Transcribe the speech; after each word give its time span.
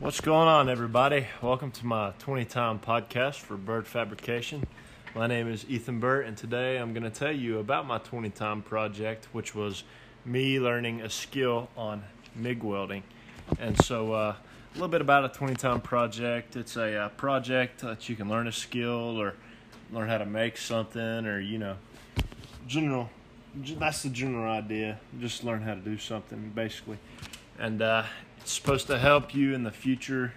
What's 0.00 0.22
going 0.22 0.48
on, 0.48 0.70
everybody? 0.70 1.26
Welcome 1.42 1.72
to 1.72 1.84
my 1.84 2.14
20 2.20 2.46
time 2.46 2.78
podcast 2.78 3.34
for 3.34 3.58
Burt 3.58 3.86
fabrication. 3.86 4.66
My 5.14 5.26
name 5.26 5.46
is 5.46 5.66
Ethan 5.68 6.00
Burt, 6.00 6.24
and 6.24 6.38
today 6.38 6.78
I'm 6.78 6.94
going 6.94 7.02
to 7.02 7.10
tell 7.10 7.30
you 7.30 7.58
about 7.58 7.86
my 7.86 7.98
20 7.98 8.30
time 8.30 8.62
project, 8.62 9.28
which 9.32 9.54
was 9.54 9.84
me 10.24 10.58
learning 10.58 11.02
a 11.02 11.10
skill 11.10 11.68
on 11.76 12.02
MIG 12.34 12.62
welding. 12.62 13.02
And 13.58 13.76
so, 13.84 14.14
uh, 14.14 14.36
a 14.36 14.72
little 14.72 14.88
bit 14.88 15.02
about 15.02 15.26
a 15.26 15.28
20 15.28 15.54
time 15.56 15.82
project 15.82 16.56
it's 16.56 16.76
a 16.76 16.96
uh, 16.96 17.08
project 17.10 17.82
that 17.82 18.08
you 18.08 18.16
can 18.16 18.30
learn 18.30 18.48
a 18.48 18.52
skill 18.52 19.20
or 19.20 19.34
learn 19.92 20.08
how 20.08 20.16
to 20.16 20.24
make 20.24 20.56
something, 20.56 21.26
or 21.26 21.40
you 21.40 21.58
know, 21.58 21.76
general 22.66 23.10
that's 23.54 24.04
the 24.04 24.08
general 24.08 24.50
idea. 24.50 24.98
Just 25.20 25.44
learn 25.44 25.60
how 25.60 25.74
to 25.74 25.80
do 25.80 25.98
something, 25.98 26.52
basically. 26.54 26.96
And 27.58 27.82
uh, 27.82 28.04
it's 28.40 28.52
supposed 28.52 28.86
to 28.86 28.98
help 28.98 29.34
you 29.34 29.54
in 29.54 29.62
the 29.62 29.70
future, 29.70 30.32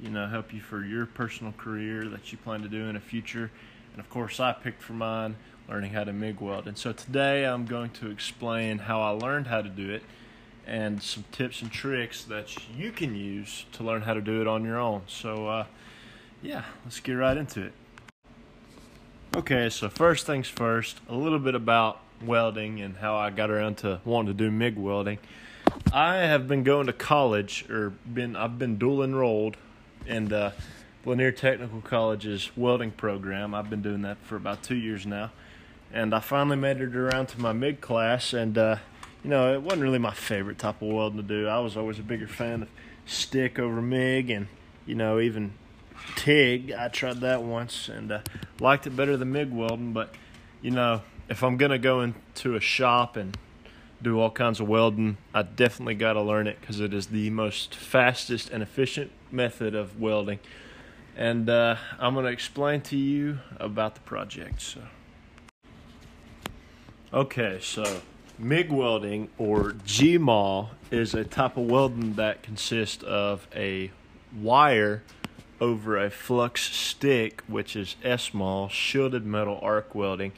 you 0.00 0.10
know, 0.10 0.26
help 0.26 0.52
you 0.52 0.60
for 0.60 0.84
your 0.84 1.06
personal 1.06 1.52
career 1.52 2.06
that 2.08 2.32
you 2.32 2.38
plan 2.38 2.62
to 2.62 2.68
do 2.68 2.88
in 2.88 2.94
the 2.94 3.00
future. 3.00 3.50
And 3.92 4.00
of 4.00 4.10
course, 4.10 4.40
I 4.40 4.52
picked 4.52 4.82
for 4.82 4.92
mine 4.92 5.36
learning 5.68 5.92
how 5.92 6.04
to 6.04 6.12
MIG 6.12 6.40
weld. 6.40 6.66
And 6.66 6.76
so 6.76 6.92
today 6.92 7.44
I'm 7.44 7.66
going 7.66 7.90
to 7.90 8.10
explain 8.10 8.78
how 8.78 9.00
I 9.00 9.10
learned 9.10 9.46
how 9.46 9.62
to 9.62 9.68
do 9.68 9.90
it 9.90 10.02
and 10.66 11.02
some 11.02 11.24
tips 11.30 11.62
and 11.62 11.70
tricks 11.70 12.24
that 12.24 12.54
you 12.76 12.90
can 12.90 13.14
use 13.14 13.66
to 13.72 13.84
learn 13.84 14.02
how 14.02 14.14
to 14.14 14.20
do 14.20 14.40
it 14.40 14.48
on 14.48 14.64
your 14.64 14.78
own. 14.78 15.02
So, 15.06 15.46
uh, 15.46 15.66
yeah, 16.42 16.64
let's 16.84 17.00
get 17.00 17.12
right 17.12 17.36
into 17.36 17.62
it. 17.62 17.72
Okay, 19.36 19.68
so 19.70 19.88
first 19.88 20.26
things 20.26 20.48
first, 20.48 21.00
a 21.08 21.14
little 21.14 21.38
bit 21.38 21.54
about 21.54 22.00
welding 22.24 22.80
and 22.80 22.96
how 22.96 23.16
I 23.16 23.30
got 23.30 23.50
around 23.50 23.76
to 23.78 24.00
wanting 24.04 24.36
to 24.36 24.44
do 24.44 24.50
MIG 24.50 24.76
welding. 24.76 25.18
I 25.96 26.16
have 26.16 26.46
been 26.46 26.62
going 26.62 26.88
to 26.88 26.92
college, 26.92 27.64
or 27.70 27.90
been 27.90 28.36
I've 28.36 28.58
been 28.58 28.76
dual 28.76 29.02
enrolled 29.02 29.56
in 30.04 30.26
the 30.26 30.52
Lanier 31.06 31.32
Technical 31.32 31.80
College's 31.80 32.50
welding 32.54 32.90
program. 32.90 33.54
I've 33.54 33.70
been 33.70 33.80
doing 33.80 34.02
that 34.02 34.18
for 34.18 34.36
about 34.36 34.62
two 34.62 34.74
years 34.74 35.06
now, 35.06 35.30
and 35.90 36.14
I 36.14 36.20
finally 36.20 36.56
made 36.56 36.82
it 36.82 36.94
around 36.94 37.28
to 37.28 37.40
my 37.40 37.54
MIG 37.54 37.80
class. 37.80 38.34
And 38.34 38.58
uh, 38.58 38.76
you 39.24 39.30
know, 39.30 39.54
it 39.54 39.62
wasn't 39.62 39.82
really 39.82 39.98
my 39.98 40.12
favorite 40.12 40.58
type 40.58 40.82
of 40.82 40.88
welding 40.88 41.16
to 41.16 41.22
do. 41.22 41.48
I 41.48 41.60
was 41.60 41.78
always 41.78 41.98
a 41.98 42.02
bigger 42.02 42.28
fan 42.28 42.62
of 42.62 42.68
stick 43.06 43.58
over 43.58 43.80
MIG, 43.80 44.28
and 44.28 44.48
you 44.84 44.96
know, 44.96 45.18
even 45.18 45.54
TIG. 46.16 46.72
I 46.72 46.88
tried 46.88 47.22
that 47.22 47.42
once 47.42 47.88
and 47.88 48.12
uh, 48.12 48.20
liked 48.60 48.86
it 48.86 48.96
better 48.96 49.16
than 49.16 49.32
MIG 49.32 49.50
welding, 49.50 49.94
but 49.94 50.14
you 50.60 50.72
know, 50.72 51.00
if 51.30 51.42
I'm 51.42 51.56
gonna 51.56 51.78
go 51.78 52.02
into 52.02 52.54
a 52.54 52.60
shop 52.60 53.16
and 53.16 53.34
do 54.02 54.20
all 54.20 54.30
kinds 54.30 54.60
of 54.60 54.68
welding, 54.68 55.16
I 55.34 55.42
definitely 55.42 55.94
got 55.94 56.14
to 56.14 56.22
learn 56.22 56.46
it 56.46 56.60
because 56.60 56.80
it 56.80 56.92
is 56.92 57.08
the 57.08 57.30
most 57.30 57.74
fastest 57.74 58.50
and 58.50 58.62
efficient 58.62 59.10
method 59.30 59.74
of 59.74 60.00
welding. 60.00 60.38
And 61.16 61.48
uh, 61.48 61.76
I'm 61.98 62.14
going 62.14 62.26
to 62.26 62.32
explain 62.32 62.82
to 62.82 62.96
you 62.96 63.38
about 63.58 63.94
the 63.94 64.02
project. 64.02 64.60
So, 64.60 64.82
okay, 67.12 67.58
so 67.62 68.02
MIG 68.38 68.70
welding 68.70 69.30
or 69.38 69.72
GMAW 69.72 70.68
is 70.90 71.14
a 71.14 71.24
type 71.24 71.56
of 71.56 71.64
welding 71.64 72.14
that 72.14 72.42
consists 72.42 73.02
of 73.02 73.48
a 73.54 73.90
wire 74.38 75.02
over 75.58 75.96
a 75.96 76.10
flux 76.10 76.62
stick, 76.62 77.42
which 77.46 77.74
is 77.76 77.96
SMAW, 78.04 78.68
shielded 78.70 79.24
metal 79.24 79.58
arc 79.62 79.94
welding, 79.94 80.32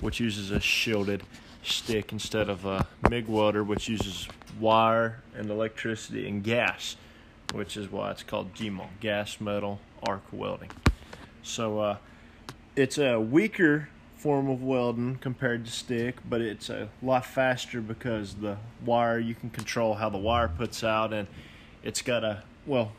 which 0.00 0.20
uses 0.20 0.50
a 0.50 0.60
shielded 0.60 1.22
stick 1.62 2.12
instead 2.12 2.48
of 2.48 2.64
a 2.64 2.86
MIG 3.08 3.28
welder, 3.28 3.62
which 3.62 3.88
uses 3.88 4.28
wire 4.58 5.22
and 5.36 5.50
electricity 5.50 6.26
and 6.26 6.42
gas, 6.42 6.96
which 7.52 7.76
is 7.76 7.90
why 7.90 8.10
it's 8.10 8.22
called 8.22 8.54
GMAW, 8.54 8.88
gas 9.00 9.40
metal 9.40 9.80
arc 10.02 10.22
welding. 10.32 10.70
So 11.42 11.80
uh, 11.80 11.96
it's 12.76 12.98
a 12.98 13.20
weaker 13.20 13.88
form 14.16 14.50
of 14.50 14.62
welding 14.62 15.16
compared 15.16 15.64
to 15.64 15.70
stick, 15.70 16.16
but 16.28 16.40
it's 16.40 16.68
a 16.68 16.88
lot 17.02 17.24
faster 17.24 17.80
because 17.80 18.34
the 18.34 18.58
wire 18.84 19.18
you 19.18 19.34
can 19.34 19.50
control 19.50 19.94
how 19.94 20.10
the 20.10 20.18
wire 20.18 20.48
puts 20.48 20.84
out, 20.84 21.12
and 21.12 21.26
it's 21.82 22.02
got 22.02 22.24
a 22.24 22.42
well 22.66 22.92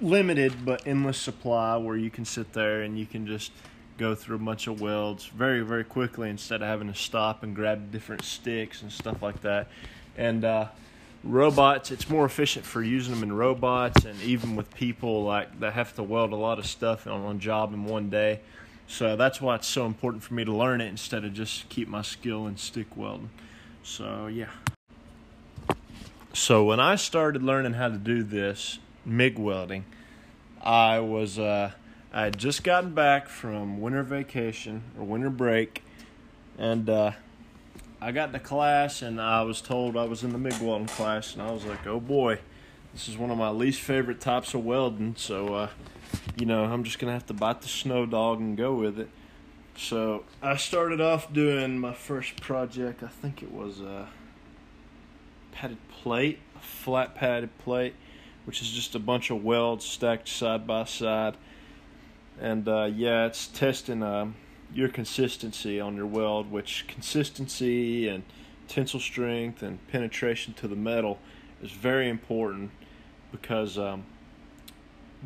limited 0.00 0.64
but 0.64 0.86
endless 0.86 1.18
supply 1.18 1.76
where 1.76 1.96
you 1.96 2.10
can 2.10 2.24
sit 2.24 2.52
there 2.52 2.82
and 2.82 2.98
you 2.98 3.06
can 3.06 3.26
just 3.26 3.50
go 3.98 4.14
through 4.14 4.36
a 4.36 4.38
bunch 4.38 4.66
of 4.66 4.80
welds 4.80 5.26
very 5.26 5.60
very 5.60 5.84
quickly 5.84 6.30
instead 6.30 6.62
of 6.62 6.68
having 6.68 6.88
to 6.88 6.98
stop 6.98 7.42
and 7.42 7.54
grab 7.54 7.90
different 7.90 8.24
sticks 8.24 8.82
and 8.82 8.90
stuff 8.90 9.20
like 9.22 9.42
that. 9.42 9.68
And 10.16 10.44
uh, 10.44 10.68
robots 11.24 11.90
it's 11.90 12.08
more 12.08 12.24
efficient 12.24 12.64
for 12.64 12.82
using 12.82 13.14
them 13.14 13.22
in 13.22 13.32
robots 13.32 14.04
and 14.04 14.20
even 14.22 14.56
with 14.56 14.72
people 14.74 15.24
like 15.24 15.60
that 15.60 15.72
have 15.72 15.94
to 15.96 16.02
weld 16.02 16.32
a 16.32 16.36
lot 16.36 16.58
of 16.58 16.66
stuff 16.66 17.06
on 17.06 17.24
one 17.24 17.40
job 17.40 17.74
in 17.74 17.84
one 17.84 18.08
day. 18.08 18.40
So 18.86 19.16
that's 19.16 19.40
why 19.40 19.56
it's 19.56 19.66
so 19.66 19.84
important 19.84 20.22
for 20.22 20.32
me 20.32 20.44
to 20.44 20.52
learn 20.52 20.80
it 20.80 20.86
instead 20.86 21.24
of 21.24 21.34
just 21.34 21.68
keep 21.68 21.88
my 21.88 22.02
skill 22.02 22.46
in 22.46 22.56
stick 22.56 22.96
welding. 22.96 23.30
So 23.82 24.28
yeah. 24.28 24.50
So 26.32 26.64
when 26.64 26.78
i 26.78 26.94
started 26.94 27.42
learning 27.42 27.72
how 27.72 27.88
to 27.88 27.98
do 27.98 28.22
this 28.22 28.78
mig 29.04 29.38
welding 29.38 29.84
i 30.62 31.00
was 31.00 31.38
uh, 31.38 31.72
I 32.12 32.22
had 32.22 32.38
just 32.38 32.64
gotten 32.64 32.94
back 32.94 33.28
from 33.28 33.80
winter 33.80 34.02
vacation 34.02 34.82
or 34.98 35.04
winter 35.04 35.28
break, 35.28 35.84
and 36.56 36.88
uh, 36.88 37.12
I 38.00 38.12
got 38.12 38.32
to 38.32 38.38
class 38.38 39.02
and 39.02 39.20
I 39.20 39.42
was 39.42 39.60
told 39.60 39.96
I 39.96 40.04
was 40.04 40.24
in 40.24 40.30
the 40.30 40.38
MIG 40.38 40.60
welding 40.62 40.86
class, 40.86 41.34
and 41.34 41.42
I 41.42 41.52
was 41.52 41.66
like, 41.66 41.86
oh 41.86 42.00
boy, 42.00 42.38
this 42.94 43.08
is 43.08 43.18
one 43.18 43.30
of 43.30 43.36
my 43.36 43.50
least 43.50 43.82
favorite 43.82 44.20
types 44.20 44.54
of 44.54 44.64
welding, 44.64 45.16
so 45.18 45.54
uh, 45.54 45.68
you 46.38 46.46
know 46.46 46.64
I'm 46.64 46.82
just 46.82 46.98
gonna 46.98 47.12
have 47.12 47.26
to 47.26 47.34
bite 47.34 47.60
the 47.60 47.68
snow 47.68 48.06
dog 48.06 48.40
and 48.40 48.56
go 48.56 48.74
with 48.74 48.98
it. 48.98 49.10
So 49.76 50.24
I 50.42 50.56
started 50.56 51.02
off 51.02 51.30
doing 51.32 51.78
my 51.78 51.92
first 51.92 52.40
project. 52.40 53.02
I 53.02 53.08
think 53.08 53.42
it 53.42 53.52
was 53.52 53.80
a 53.80 54.08
padded 55.52 55.78
plate, 55.90 56.38
a 56.56 56.60
flat 56.60 57.14
padded 57.14 57.56
plate, 57.58 57.94
which 58.46 58.62
is 58.62 58.70
just 58.70 58.94
a 58.94 58.98
bunch 58.98 59.28
of 59.28 59.44
welds 59.44 59.84
stacked 59.84 60.28
side 60.28 60.66
by 60.66 60.84
side 60.84 61.36
and 62.40 62.68
uh, 62.68 62.90
yeah, 62.94 63.26
it's 63.26 63.46
testing 63.48 64.02
uh, 64.02 64.26
your 64.72 64.88
consistency 64.88 65.80
on 65.80 65.96
your 65.96 66.06
weld, 66.06 66.50
which 66.50 66.84
consistency 66.88 68.08
and 68.08 68.22
tensile 68.68 69.00
strength 69.00 69.62
and 69.62 69.86
penetration 69.88 70.54
to 70.54 70.68
the 70.68 70.76
metal 70.76 71.18
is 71.62 71.72
very 71.72 72.08
important 72.08 72.70
because 73.32 73.78
um, 73.78 74.04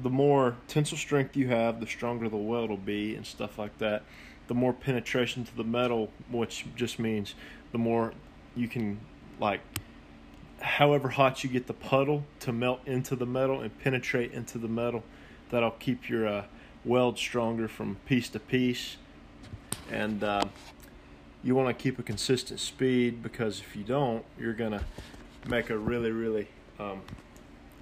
the 0.02 0.10
more 0.10 0.56
tensile 0.68 0.96
strength 0.96 1.36
you 1.36 1.48
have, 1.48 1.80
the 1.80 1.86
stronger 1.86 2.28
the 2.28 2.36
weld 2.36 2.70
will 2.70 2.76
be 2.76 3.14
and 3.14 3.26
stuff 3.26 3.58
like 3.58 3.76
that. 3.78 4.02
The 4.48 4.54
more 4.54 4.72
penetration 4.72 5.44
to 5.44 5.56
the 5.56 5.64
metal, 5.64 6.10
which 6.30 6.66
just 6.76 6.98
means 6.98 7.34
the 7.72 7.78
more 7.78 8.12
you 8.54 8.68
can 8.68 9.00
like 9.40 9.60
however 10.60 11.08
hot 11.08 11.42
you 11.42 11.50
get 11.50 11.66
the 11.66 11.72
puddle 11.72 12.24
to 12.40 12.52
melt 12.52 12.80
into 12.86 13.16
the 13.16 13.26
metal 13.26 13.60
and 13.60 13.76
penetrate 13.80 14.32
into 14.32 14.58
the 14.58 14.68
metal 14.68 15.02
that'll 15.50 15.72
keep 15.72 16.08
your 16.08 16.26
uh, 16.26 16.44
weld 16.84 17.18
stronger 17.18 17.68
from 17.68 17.96
piece 18.06 18.28
to 18.30 18.38
piece. 18.38 18.96
And 19.90 20.22
uh, 20.22 20.44
you 21.42 21.54
want 21.54 21.76
to 21.76 21.82
keep 21.82 21.98
a 21.98 22.02
consistent 22.02 22.60
speed 22.60 23.22
because 23.22 23.60
if 23.60 23.74
you 23.76 23.82
don't 23.82 24.24
you're 24.38 24.52
gonna 24.52 24.84
make 25.48 25.70
a 25.70 25.76
really 25.76 26.12
really 26.12 26.48
um, 26.78 27.02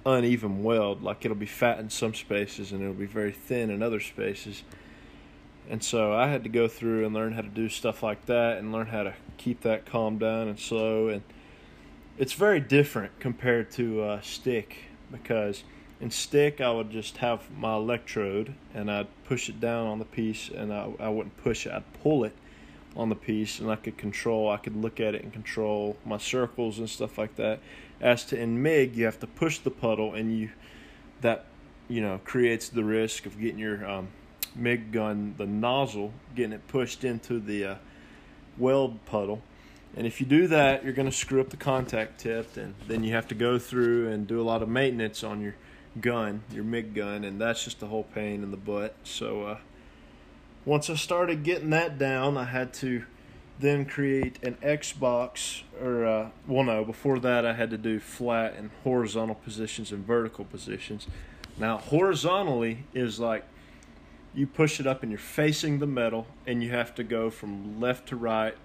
uneven 0.05 0.63
weld. 0.63 1.03
Like 1.03 1.25
it'll 1.25 1.35
be 1.35 1.45
fat 1.45 1.79
in 1.79 1.89
some 1.89 2.13
spaces 2.13 2.71
and 2.71 2.81
it'll 2.81 2.93
be 2.93 3.05
very 3.05 3.31
thin 3.31 3.69
in 3.69 3.81
other 3.81 3.99
spaces. 3.99 4.63
And 5.69 5.83
so 5.83 6.13
I 6.13 6.27
had 6.27 6.43
to 6.43 6.49
go 6.49 6.67
through 6.67 7.05
and 7.05 7.13
learn 7.13 7.33
how 7.33 7.41
to 7.41 7.47
do 7.47 7.69
stuff 7.69 8.03
like 8.03 8.25
that 8.25 8.57
and 8.57 8.71
learn 8.71 8.87
how 8.87 9.03
to 9.03 9.13
keep 9.37 9.61
that 9.61 9.85
calm 9.85 10.17
down 10.17 10.47
and 10.47 10.59
slow. 10.59 11.07
And 11.07 11.21
it's 12.17 12.33
very 12.33 12.59
different 12.59 13.19
compared 13.19 13.71
to 13.71 14.01
uh, 14.01 14.21
stick 14.21 14.77
because 15.11 15.63
in 16.01 16.09
stick, 16.09 16.59
I 16.59 16.71
would 16.71 16.89
just 16.89 17.17
have 17.17 17.49
my 17.55 17.75
electrode 17.75 18.55
and 18.73 18.89
I'd 18.91 19.07
push 19.25 19.49
it 19.49 19.61
down 19.61 19.85
on 19.85 19.99
the 19.99 20.05
piece, 20.05 20.49
and 20.49 20.73
I, 20.73 20.89
I 20.99 21.09
wouldn't 21.09 21.37
push 21.37 21.67
it, 21.67 21.71
I'd 21.71 21.93
pull 22.01 22.23
it 22.23 22.35
on 22.95 23.09
the 23.09 23.15
piece, 23.15 23.59
and 23.59 23.69
I 23.69 23.75
could 23.75 23.97
control, 23.97 24.49
I 24.49 24.57
could 24.57 24.75
look 24.75 24.99
at 24.99 25.13
it 25.13 25.23
and 25.23 25.31
control 25.31 25.95
my 26.03 26.17
circles 26.17 26.79
and 26.79 26.89
stuff 26.89 27.19
like 27.19 27.35
that. 27.35 27.59
As 28.01 28.25
to 28.25 28.39
in 28.39 28.63
MIG, 28.63 28.95
you 28.95 29.05
have 29.05 29.19
to 29.19 29.27
push 29.27 29.59
the 29.59 29.69
puddle, 29.69 30.15
and 30.15 30.35
you 30.35 30.49
that 31.21 31.45
you 31.87 32.01
know 32.01 32.19
creates 32.25 32.67
the 32.69 32.83
risk 32.83 33.27
of 33.27 33.39
getting 33.39 33.59
your 33.59 33.87
um, 33.87 34.07
MIG 34.55 34.91
gun, 34.91 35.35
the 35.37 35.45
nozzle, 35.45 36.11
getting 36.35 36.53
it 36.53 36.67
pushed 36.67 37.03
into 37.03 37.39
the 37.39 37.63
uh, 37.65 37.75
weld 38.57 39.05
puddle. 39.05 39.41
And 39.95 40.07
if 40.07 40.19
you 40.19 40.25
do 40.25 40.47
that, 40.47 40.83
you're 40.83 40.93
going 40.93 41.09
to 41.09 41.15
screw 41.15 41.41
up 41.41 41.49
the 41.49 41.57
contact 41.57 42.21
tip, 42.21 42.57
and 42.57 42.73
then 42.87 43.03
you 43.03 43.13
have 43.13 43.27
to 43.27 43.35
go 43.35 43.59
through 43.59 44.09
and 44.09 44.25
do 44.25 44.41
a 44.41 44.43
lot 44.43 44.63
of 44.63 44.69
maintenance 44.69 45.23
on 45.23 45.41
your 45.41 45.55
gun, 45.99 46.43
your 46.51 46.63
MIG 46.63 46.93
gun, 46.93 47.23
and 47.23 47.39
that's 47.39 47.63
just 47.63 47.81
a 47.83 47.87
whole 47.87 48.03
pain 48.03 48.43
in 48.43 48.51
the 48.51 48.57
butt. 48.57 48.95
So 49.03 49.43
uh, 49.43 49.57
once 50.65 50.89
I 50.89 50.95
started 50.95 51.43
getting 51.43 51.71
that 51.71 51.97
down, 51.97 52.37
I 52.37 52.45
had 52.45 52.73
to 52.75 53.03
then 53.59 53.85
create 53.85 54.41
an 54.43 54.57
X 54.61 54.93
box, 54.93 55.63
or 55.81 56.05
uh, 56.05 56.29
well, 56.47 56.63
no, 56.63 56.83
before 56.83 57.19
that 57.19 57.45
I 57.45 57.53
had 57.53 57.69
to 57.71 57.77
do 57.77 57.99
flat 57.99 58.55
and 58.55 58.71
horizontal 58.83 59.35
positions 59.35 59.91
and 59.91 60.05
vertical 60.05 60.45
positions. 60.45 61.07
Now, 61.57 61.77
horizontally 61.77 62.85
is 62.93 63.19
like 63.19 63.43
you 64.33 64.47
push 64.47 64.79
it 64.79 64.87
up 64.87 65.03
and 65.03 65.11
you're 65.11 65.19
facing 65.19 65.79
the 65.79 65.87
metal, 65.87 66.25
and 66.47 66.63
you 66.63 66.71
have 66.71 66.95
to 66.95 67.03
go 67.03 67.29
from 67.29 67.79
left 67.79 68.07
to 68.09 68.15
right. 68.15 68.55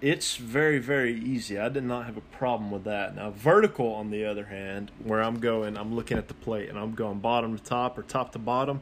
It's 0.00 0.36
very, 0.36 0.78
very 0.78 1.14
easy. 1.14 1.58
I 1.58 1.68
did 1.68 1.84
not 1.84 2.06
have 2.06 2.16
a 2.16 2.22
problem 2.22 2.70
with 2.70 2.84
that. 2.84 3.14
Now, 3.14 3.30
vertical, 3.30 3.92
on 3.92 4.10
the 4.10 4.24
other 4.24 4.46
hand, 4.46 4.90
where 5.04 5.22
I'm 5.22 5.38
going, 5.40 5.76
I'm 5.76 5.94
looking 5.94 6.16
at 6.16 6.28
the 6.28 6.34
plate 6.34 6.70
and 6.70 6.78
I'm 6.78 6.94
going 6.94 7.18
bottom 7.18 7.56
to 7.56 7.62
top 7.62 7.98
or 7.98 8.02
top 8.02 8.32
to 8.32 8.38
bottom. 8.38 8.80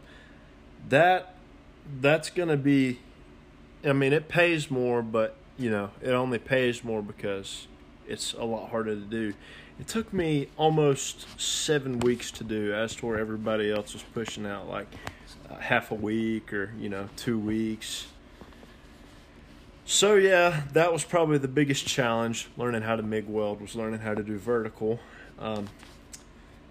That 0.89 1.35
that's 2.01 2.31
going 2.31 2.51
to 2.51 2.57
be 2.57 3.01
I 3.85 3.93
mean, 3.93 4.13
it 4.13 4.29
pays 4.29 4.71
more, 4.71 5.03
but 5.03 5.37
you 5.57 5.71
know, 5.71 5.91
it 6.03 6.11
only 6.11 6.39
pays 6.39 6.83
more 6.83 7.03
because 7.03 7.67
it's 8.07 8.33
a 8.33 8.45
lot 8.45 8.71
harder 8.71 8.95
to 8.95 9.01
do. 9.01 9.35
It 9.79 9.87
took 9.87 10.13
me 10.13 10.49
almost 10.57 11.41
seven 11.41 12.01
weeks 12.01 12.31
to 12.33 12.45
do, 12.45 12.75
as 12.75 12.97
to 12.97 13.07
where 13.07 13.19
everybody 13.19 13.71
else 13.71 13.93
was 13.93 14.03
pushing 14.15 14.47
out 14.47 14.69
like 14.69 14.89
uh, 15.49 15.57
half 15.57 15.91
a 15.93 15.95
week 15.95 16.53
or 16.53 16.73
you 16.79 16.89
know 16.89 17.09
two 17.17 17.39
weeks. 17.39 18.07
So 19.91 20.17
yeah, 20.17 20.65
that 20.75 20.93
was 20.93 21.03
probably 21.03 21.39
the 21.39 21.49
biggest 21.49 21.87
challenge. 21.87 22.49
Learning 22.59 22.83
how 22.83 22.95
to 22.95 23.03
MIG 23.03 23.27
weld 23.27 23.63
was 23.63 23.75
learning 23.75 24.01
how 24.01 24.13
to 24.13 24.23
do 24.23 24.37
vertical. 24.37 25.01
Um, 25.39 25.67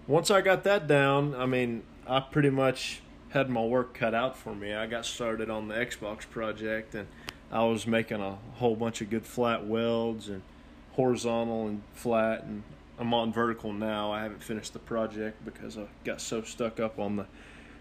once 0.06 0.30
I 0.30 0.40
got 0.40 0.62
that 0.62 0.86
down, 0.86 1.34
I 1.34 1.44
mean, 1.44 1.82
I 2.06 2.20
pretty 2.20 2.50
much 2.50 3.00
had 3.30 3.50
my 3.50 3.60
work 3.60 3.92
cut 3.92 4.14
out 4.14 4.36
for 4.36 4.54
me. 4.54 4.72
I 4.72 4.86
got 4.86 5.04
started 5.04 5.50
on 5.50 5.66
the 5.66 5.74
Xbox 5.74 6.30
project 6.30 6.94
and 6.94 7.08
I 7.50 7.64
was 7.64 7.88
making 7.88 8.20
a 8.20 8.38
whole 8.54 8.76
bunch 8.76 9.00
of 9.00 9.10
good 9.10 9.26
flat 9.26 9.66
welds 9.66 10.28
and 10.28 10.40
horizontal 10.92 11.66
and 11.66 11.82
flat 11.94 12.44
and 12.44 12.62
I'm 13.00 13.12
on 13.12 13.32
vertical 13.32 13.72
now. 13.72 14.12
I 14.12 14.22
haven't 14.22 14.44
finished 14.44 14.74
the 14.74 14.78
project 14.78 15.44
because 15.44 15.76
I 15.76 15.86
got 16.04 16.20
so 16.20 16.42
stuck 16.42 16.78
up 16.78 17.00
on 17.00 17.16
the 17.16 17.26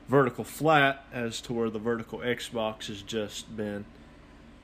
vertical 0.08 0.44
flat 0.44 1.06
as 1.14 1.40
to 1.42 1.54
where 1.54 1.70
the 1.70 1.78
vertical 1.78 2.20
Xbox 2.20 2.88
has 2.88 3.04
just 3.04 3.56
been 3.56 3.86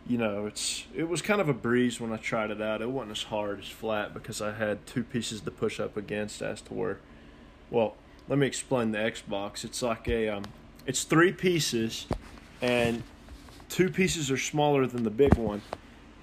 you 0.07 0.17
know, 0.17 0.45
it's 0.45 0.85
it 0.95 1.07
was 1.07 1.21
kind 1.21 1.39
of 1.39 1.49
a 1.49 1.53
breeze 1.53 1.99
when 1.99 2.11
I 2.11 2.17
tried 2.17 2.51
it 2.51 2.61
out. 2.61 2.81
It 2.81 2.89
wasn't 2.89 3.11
as 3.17 3.23
hard 3.23 3.59
as 3.59 3.67
flat 3.67 4.13
because 4.13 4.41
I 4.41 4.51
had 4.51 4.85
two 4.85 5.03
pieces 5.03 5.41
to 5.41 5.51
push 5.51 5.79
up 5.79 5.95
against 5.95 6.41
as 6.41 6.61
to 6.61 6.73
where 6.73 6.99
well, 7.69 7.95
let 8.27 8.37
me 8.37 8.47
explain 8.47 8.91
the 8.91 8.99
Xbox. 8.99 9.63
It's 9.63 9.81
like 9.81 10.07
a 10.07 10.29
um, 10.29 10.43
it's 10.85 11.03
three 11.03 11.31
pieces, 11.31 12.05
and 12.61 13.03
two 13.69 13.89
pieces 13.89 14.29
are 14.29 14.37
smaller 14.37 14.85
than 14.85 15.03
the 15.03 15.09
big 15.09 15.35
one. 15.35 15.61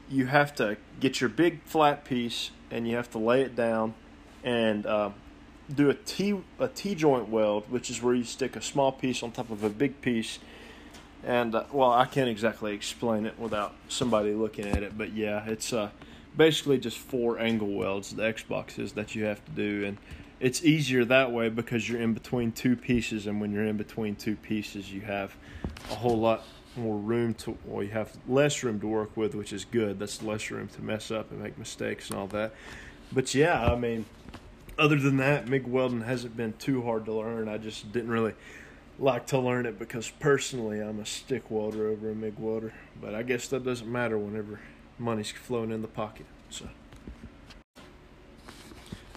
You 0.08 0.26
have 0.26 0.54
to 0.56 0.76
get 0.98 1.20
your 1.20 1.30
big 1.30 1.62
flat 1.64 2.04
piece 2.04 2.50
and 2.70 2.86
you 2.86 2.96
have 2.96 3.10
to 3.10 3.18
lay 3.18 3.42
it 3.42 3.56
down 3.56 3.94
and 4.44 4.86
uh, 4.86 5.10
do 5.74 5.90
a 5.90 5.94
T 5.94 6.40
a 6.58 6.68
T 6.68 6.94
joint 6.94 7.28
weld, 7.28 7.70
which 7.70 7.90
is 7.90 8.02
where 8.02 8.14
you 8.14 8.24
stick 8.24 8.56
a 8.56 8.62
small 8.62 8.92
piece 8.92 9.22
on 9.22 9.32
top 9.32 9.50
of 9.50 9.64
a 9.64 9.70
big 9.70 10.00
piece. 10.00 10.38
And 11.24 11.54
uh, 11.54 11.64
well, 11.72 11.92
I 11.92 12.06
can't 12.06 12.28
exactly 12.28 12.74
explain 12.74 13.26
it 13.26 13.38
without 13.38 13.74
somebody 13.88 14.32
looking 14.32 14.66
at 14.66 14.82
it, 14.82 14.96
but 14.96 15.12
yeah, 15.12 15.44
it's 15.46 15.72
uh, 15.72 15.90
basically 16.36 16.78
just 16.78 16.98
four 16.98 17.38
angle 17.38 17.68
welds, 17.68 18.14
the 18.14 18.22
Xboxes 18.22 18.94
that 18.94 19.14
you 19.14 19.24
have 19.24 19.44
to 19.44 19.50
do, 19.52 19.84
and 19.84 19.98
it's 20.40 20.64
easier 20.64 21.04
that 21.04 21.30
way 21.30 21.50
because 21.50 21.88
you're 21.88 22.00
in 22.00 22.14
between 22.14 22.52
two 22.52 22.74
pieces, 22.74 23.26
and 23.26 23.40
when 23.40 23.52
you're 23.52 23.66
in 23.66 23.76
between 23.76 24.16
two 24.16 24.36
pieces, 24.36 24.90
you 24.90 25.02
have 25.02 25.36
a 25.90 25.94
whole 25.94 26.18
lot 26.18 26.42
more 26.76 26.96
room 26.96 27.34
to, 27.34 27.56
well, 27.66 27.82
you 27.82 27.90
have 27.90 28.16
less 28.26 28.62
room 28.62 28.80
to 28.80 28.86
work 28.86 29.16
with, 29.16 29.34
which 29.34 29.52
is 29.52 29.64
good. 29.66 29.98
That's 29.98 30.22
less 30.22 30.50
room 30.50 30.68
to 30.68 30.82
mess 30.82 31.10
up 31.10 31.30
and 31.30 31.42
make 31.42 31.58
mistakes 31.58 32.08
and 32.08 32.18
all 32.18 32.28
that. 32.28 32.54
But 33.12 33.34
yeah, 33.34 33.70
I 33.70 33.76
mean, 33.76 34.06
other 34.78 34.96
than 34.96 35.18
that, 35.18 35.48
MIG 35.48 35.66
welding 35.66 36.02
hasn't 36.02 36.36
been 36.36 36.54
too 36.54 36.82
hard 36.82 37.04
to 37.04 37.12
learn. 37.12 37.48
I 37.48 37.58
just 37.58 37.92
didn't 37.92 38.10
really 38.10 38.34
like 39.00 39.26
to 39.28 39.38
learn 39.38 39.64
it 39.66 39.78
because 39.78 40.10
personally, 40.20 40.78
I'm 40.80 41.00
a 41.00 41.06
stick 41.06 41.50
welder 41.50 41.88
over 41.88 42.10
a 42.10 42.14
MIG 42.14 42.38
welder. 42.38 42.72
But 43.00 43.14
I 43.14 43.22
guess 43.22 43.48
that 43.48 43.64
doesn't 43.64 43.90
matter 43.90 44.18
whenever 44.18 44.60
money's 44.98 45.30
flowing 45.30 45.70
in 45.70 45.82
the 45.82 45.88
pocket. 45.88 46.26
So 46.50 46.68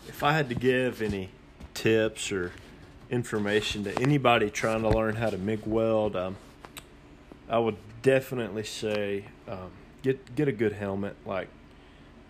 if 0.08 0.24
I 0.24 0.32
had 0.34 0.48
to 0.50 0.56
give 0.56 1.02
any 1.02 1.30
tips 1.74 2.32
or 2.32 2.54
information 3.10 3.84
to 3.84 4.00
anybody 4.00 4.50
trying 4.50 4.82
to 4.84 4.90
learn 4.90 5.16
how 5.18 5.30
to 5.30 5.38
MIG 5.38 5.66
weld, 5.66 6.16
um, 6.16 6.38
I 7.50 7.60
would 7.60 7.78
definitely 8.02 8.64
say 8.64 9.26
um, 9.48 9.72
get 10.02 10.34
get 10.36 10.48
a 10.48 10.54
good 10.54 10.74
helmet, 10.74 11.18
like 11.26 11.50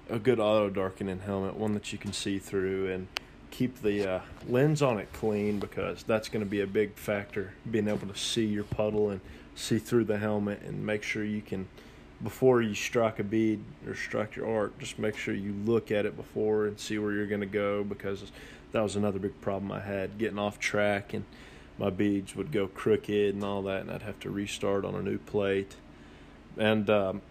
a 0.09 0.17
good 0.17 0.39
auto 0.39 0.69
darkening 0.69 1.19
helmet, 1.19 1.55
one 1.55 1.73
that 1.73 1.93
you 1.93 1.99
can 1.99 2.13
see 2.13 2.39
through, 2.39 2.91
and 2.91 3.07
keep 3.53 3.83
the 3.83 4.15
uh, 4.15 4.21
lens 4.49 4.81
on 4.81 4.97
it 4.97 5.07
clean 5.13 5.59
because 5.59 6.01
that's 6.03 6.27
going 6.27 6.43
to 6.43 6.49
be 6.49 6.61
a 6.61 6.67
big 6.67 6.95
factor. 6.95 7.53
Being 7.69 7.87
able 7.87 8.07
to 8.07 8.17
see 8.17 8.45
your 8.45 8.63
puddle 8.63 9.11
and 9.11 9.21
see 9.53 9.77
through 9.77 10.05
the 10.05 10.17
helmet, 10.17 10.63
and 10.63 10.83
make 10.83 11.03
sure 11.03 11.23
you 11.23 11.41
can 11.41 11.67
before 12.23 12.63
you 12.63 12.73
strike 12.73 13.19
a 13.19 13.23
bead 13.23 13.59
or 13.85 13.93
strike 13.93 14.35
your 14.35 14.49
arc, 14.49 14.79
just 14.79 14.97
make 14.97 15.15
sure 15.15 15.35
you 15.35 15.53
look 15.65 15.91
at 15.91 16.05
it 16.07 16.17
before 16.17 16.65
and 16.65 16.79
see 16.79 16.97
where 16.97 17.11
you're 17.11 17.27
going 17.27 17.41
to 17.41 17.45
go 17.45 17.83
because 17.83 18.31
that 18.71 18.81
was 18.81 18.95
another 18.95 19.19
big 19.19 19.39
problem 19.39 19.71
I 19.71 19.81
had 19.81 20.17
getting 20.17 20.39
off 20.39 20.57
track 20.57 21.13
and 21.13 21.23
my 21.77 21.91
beads 21.91 22.35
would 22.35 22.51
go 22.51 22.67
crooked 22.67 23.35
and 23.35 23.43
all 23.43 23.61
that, 23.63 23.81
and 23.81 23.91
I'd 23.91 24.01
have 24.01 24.19
to 24.21 24.29
restart 24.31 24.83
on 24.83 24.95
a 24.95 25.01
new 25.01 25.19
plate. 25.19 25.75
And 26.57 26.89
um, 26.89 27.21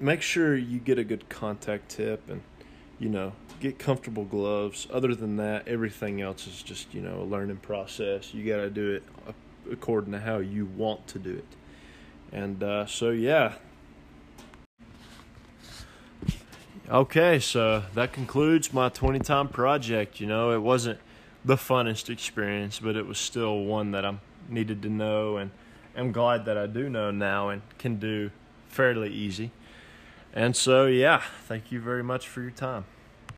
make 0.00 0.22
sure 0.22 0.56
you 0.56 0.78
get 0.78 0.98
a 0.98 1.04
good 1.04 1.28
contact 1.28 1.90
tip 1.90 2.30
and 2.30 2.40
you 2.98 3.08
know 3.08 3.32
get 3.60 3.78
comfortable 3.78 4.24
gloves. 4.24 4.86
Other 4.92 5.14
than 5.14 5.36
that, 5.36 5.66
everything 5.66 6.20
else 6.20 6.46
is 6.46 6.62
just 6.62 6.94
you 6.94 7.00
know 7.00 7.20
a 7.20 7.24
learning 7.24 7.58
process. 7.58 8.32
You 8.34 8.44
got 8.44 8.62
to 8.62 8.70
do 8.70 8.92
it 8.92 9.02
according 9.70 10.12
to 10.12 10.20
how 10.20 10.38
you 10.38 10.66
want 10.66 11.06
to 11.08 11.18
do 11.18 11.34
it. 11.34 11.56
And 12.32 12.62
uh, 12.62 12.86
so 12.86 13.10
yeah, 13.10 13.54
Okay, 16.90 17.38
so 17.38 17.82
that 17.92 18.14
concludes 18.14 18.72
my 18.72 18.88
20 18.88 19.18
time 19.18 19.48
project. 19.48 20.20
You 20.20 20.26
know, 20.26 20.52
it 20.52 20.62
wasn't 20.62 20.98
the 21.44 21.56
funnest 21.56 22.08
experience, 22.08 22.80
but 22.80 22.96
it 22.96 23.06
was 23.06 23.18
still 23.18 23.64
one 23.64 23.90
that 23.90 24.06
I 24.06 24.14
needed 24.48 24.80
to 24.82 24.88
know, 24.88 25.36
and 25.36 25.50
I'm 25.94 26.12
glad 26.12 26.46
that 26.46 26.56
I 26.56 26.66
do 26.66 26.88
know 26.88 27.10
now 27.10 27.50
and 27.50 27.60
can 27.76 27.96
do 27.98 28.30
fairly 28.68 29.10
easy. 29.12 29.50
And 30.32 30.54
so, 30.54 30.86
yeah, 30.86 31.22
thank 31.46 31.72
you 31.72 31.80
very 31.80 32.02
much 32.02 32.28
for 32.28 32.42
your 32.42 32.50
time. 32.50 32.84